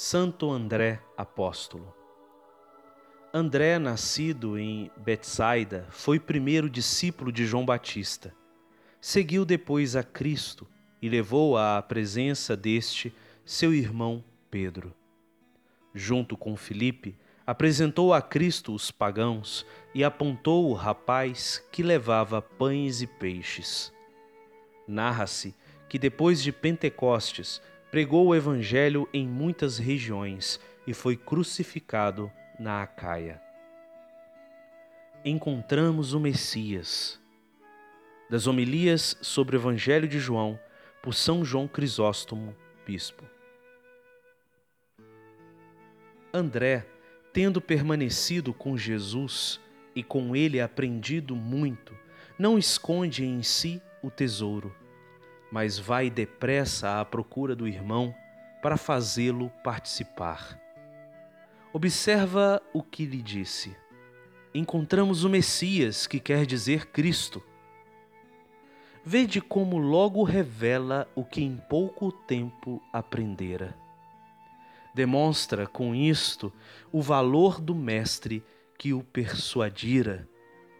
[0.00, 1.92] Santo André Apóstolo.
[3.34, 8.32] André, nascido em Betsaida, foi primeiro discípulo de João Batista.
[9.00, 10.68] Seguiu depois a Cristo
[11.02, 13.12] e levou à presença deste
[13.44, 14.94] seu irmão Pedro.
[15.92, 23.02] Junto com Filipe, apresentou a Cristo os pagãos e apontou o rapaz que levava pães
[23.02, 23.92] e peixes.
[24.86, 25.56] Narra-se
[25.88, 27.60] que depois de Pentecostes
[27.90, 33.40] pregou o Evangelho em muitas regiões e foi crucificado na Acaia.
[35.24, 37.20] Encontramos o Messias.
[38.28, 40.60] Das homilias sobre o Evangelho de João,
[41.02, 42.54] por São João Crisóstomo,
[42.86, 43.24] bispo.
[46.32, 46.86] André,
[47.32, 49.58] tendo permanecido com Jesus
[49.94, 51.96] e com ele aprendido muito,
[52.38, 54.74] não esconde em si o tesouro
[55.50, 58.14] mas vai depressa à procura do irmão
[58.62, 60.58] para fazê-lo participar.
[61.72, 63.76] Observa o que lhe disse.
[64.54, 67.42] Encontramos o Messias, que quer dizer Cristo.
[69.04, 73.74] Vede como logo revela o que em pouco tempo aprendera.
[74.94, 76.52] Demonstra com isto
[76.90, 78.42] o valor do Mestre
[78.76, 80.28] que o persuadira,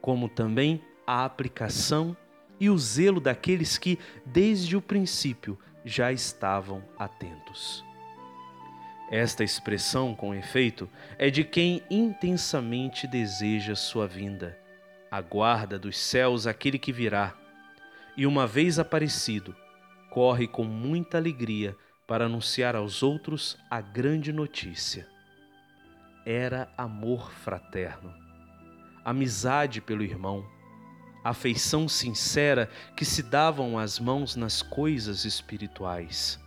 [0.00, 2.16] como também a aplicação
[2.58, 7.84] e o zelo daqueles que, desde o princípio, já estavam atentos.
[9.10, 14.58] Esta expressão, com efeito, é de quem intensamente deseja sua vinda,
[15.10, 17.36] aguarda dos céus aquele que virá,
[18.16, 19.54] e uma vez aparecido,
[20.10, 25.06] corre com muita alegria para anunciar aos outros a grande notícia.
[26.24, 28.12] Era amor fraterno,
[29.04, 30.44] amizade pelo irmão,
[31.28, 36.40] afeição sincera que se davam as mãos nas coisas espirituais.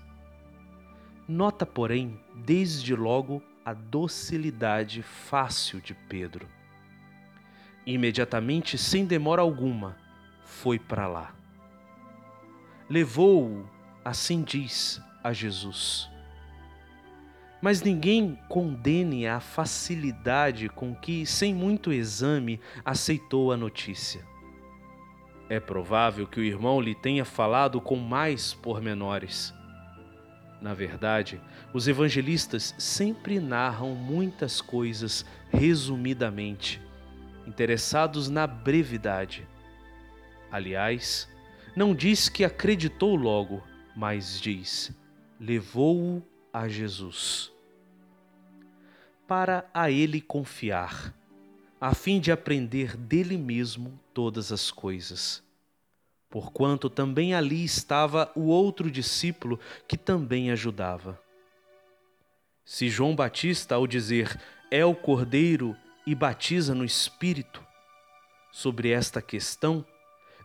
[1.27, 6.47] Nota, porém, desde logo a docilidade fácil de Pedro.
[7.85, 9.97] Imediatamente, sem demora alguma,
[10.43, 11.35] foi para lá.
[12.89, 13.69] Levou-o,
[14.03, 16.09] assim diz, a Jesus.
[17.61, 24.25] Mas ninguém condene a facilidade com que, sem muito exame, aceitou a notícia.
[25.49, 29.51] É provável que o irmão lhe tenha falado com mais pormenores.
[30.61, 31.41] Na verdade,
[31.73, 36.79] os evangelistas sempre narram muitas coisas resumidamente,
[37.47, 39.47] interessados na brevidade.
[40.51, 41.27] Aliás,
[41.75, 43.63] não diz que acreditou logo,
[43.95, 44.95] mas diz:
[45.39, 46.21] levou-o
[46.53, 47.51] a Jesus.
[49.27, 51.13] Para a ele confiar
[51.79, 55.41] a fim de aprender dele mesmo todas as coisas.
[56.29, 61.19] Porquanto também ali estava o outro discípulo que também ajudava.
[62.65, 65.75] Se João Batista, ao dizer é o Cordeiro
[66.05, 67.65] e batiza no Espírito,
[68.51, 69.85] sobre esta questão,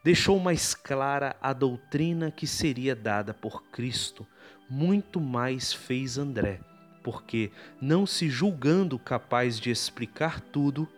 [0.02, 4.26] deixou mais clara a doutrina que seria dada por Cristo,
[4.68, 6.60] muito mais fez André,
[7.02, 10.88] porque, não se julgando capaz de explicar tudo,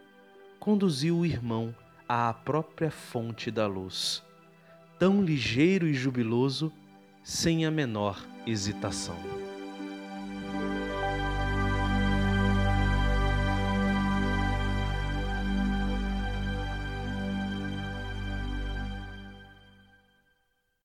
[0.66, 1.72] conduziu o irmão
[2.08, 4.20] à própria fonte da luz,
[4.98, 6.72] tão ligeiro e jubiloso,
[7.22, 9.45] sem a menor hesitação.